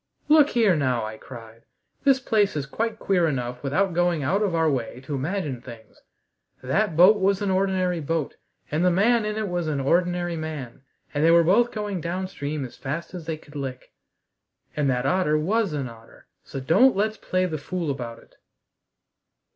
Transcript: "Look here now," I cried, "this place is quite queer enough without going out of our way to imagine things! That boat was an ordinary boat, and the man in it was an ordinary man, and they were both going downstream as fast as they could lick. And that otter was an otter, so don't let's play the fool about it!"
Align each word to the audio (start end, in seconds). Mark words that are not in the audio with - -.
"Look 0.29 0.49
here 0.49 0.75
now," 0.75 1.05
I 1.05 1.17
cried, 1.17 1.61
"this 2.05 2.19
place 2.19 2.55
is 2.55 2.65
quite 2.65 2.97
queer 2.97 3.27
enough 3.27 3.61
without 3.61 3.93
going 3.93 4.23
out 4.23 4.41
of 4.41 4.55
our 4.55 4.67
way 4.67 4.99
to 5.01 5.13
imagine 5.13 5.61
things! 5.61 6.01
That 6.63 6.97
boat 6.97 7.19
was 7.19 7.39
an 7.43 7.51
ordinary 7.51 7.99
boat, 7.99 8.35
and 8.71 8.83
the 8.83 8.89
man 8.89 9.25
in 9.25 9.35
it 9.37 9.47
was 9.47 9.67
an 9.67 9.79
ordinary 9.79 10.35
man, 10.35 10.81
and 11.13 11.23
they 11.23 11.29
were 11.29 11.43
both 11.43 11.71
going 11.71 12.01
downstream 12.01 12.65
as 12.65 12.75
fast 12.77 13.13
as 13.13 13.27
they 13.27 13.37
could 13.37 13.55
lick. 13.55 13.93
And 14.75 14.89
that 14.89 15.05
otter 15.05 15.37
was 15.37 15.71
an 15.71 15.87
otter, 15.87 16.25
so 16.43 16.59
don't 16.59 16.95
let's 16.97 17.17
play 17.17 17.45
the 17.45 17.59
fool 17.59 17.91
about 17.91 18.17
it!" 18.17 18.37